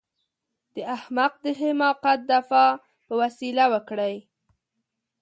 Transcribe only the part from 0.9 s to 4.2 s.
احمق د حماقت دفاع په وسيله وکړئ.